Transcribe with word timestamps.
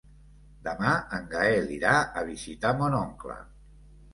Demà 0.67 0.93
en 1.17 1.27
Gaël 1.35 1.69
irà 1.75 1.93
a 2.23 2.25
visitar 2.31 2.73
mon 2.81 2.97
oncle. 3.05 3.37